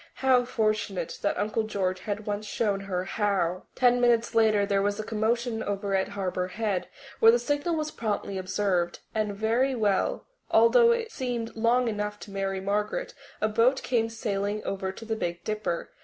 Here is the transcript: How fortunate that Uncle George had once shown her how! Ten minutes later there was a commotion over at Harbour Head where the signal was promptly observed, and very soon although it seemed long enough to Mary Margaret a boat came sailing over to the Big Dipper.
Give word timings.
How 0.15 0.45
fortunate 0.45 1.19
that 1.21 1.37
Uncle 1.37 1.61
George 1.61 1.99
had 1.99 2.25
once 2.25 2.47
shown 2.47 2.79
her 2.79 3.03
how! 3.03 3.65
Ten 3.75 4.01
minutes 4.01 4.33
later 4.33 4.65
there 4.65 4.81
was 4.81 4.99
a 4.99 5.03
commotion 5.03 5.61
over 5.61 5.93
at 5.93 6.07
Harbour 6.07 6.47
Head 6.47 6.87
where 7.19 7.31
the 7.31 7.37
signal 7.37 7.75
was 7.75 7.91
promptly 7.91 8.39
observed, 8.39 8.97
and 9.13 9.35
very 9.35 9.73
soon 9.79 10.21
although 10.49 10.91
it 10.91 11.11
seemed 11.11 11.55
long 11.55 11.87
enough 11.87 12.19
to 12.21 12.31
Mary 12.31 12.59
Margaret 12.59 13.13
a 13.41 13.47
boat 13.47 13.83
came 13.83 14.09
sailing 14.09 14.63
over 14.63 14.91
to 14.91 15.05
the 15.05 15.15
Big 15.15 15.43
Dipper. 15.43 15.91